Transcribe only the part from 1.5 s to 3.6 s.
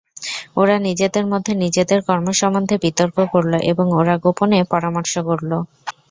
নিজেদের কর্ম সম্বন্ধে বিতর্ক করল